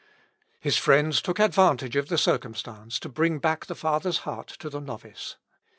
His 0.59 0.77
friends 0.79 1.21
took 1.21 1.37
advantage 1.37 1.95
of 1.95 2.07
the 2.09 2.17
circumstance 2.17 2.97
to 3.01 3.07
bring 3.07 3.37
back 3.37 3.67
the 3.67 3.75
father's 3.75 4.21
heart 4.25 4.47
to 4.57 4.67
the 4.67 4.81
novice. 4.81 5.35